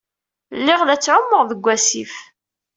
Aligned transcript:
Lliɣ 0.59 0.81
la 0.83 0.95
ttɛumuɣ 0.97 1.41
deg 1.45 1.61
wasif. 1.65 2.13